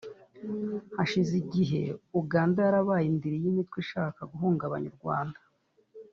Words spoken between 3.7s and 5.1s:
ishaka guhungabanya u